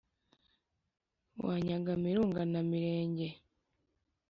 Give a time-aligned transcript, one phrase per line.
[1.45, 3.29] wanyaga mirunga na mirenge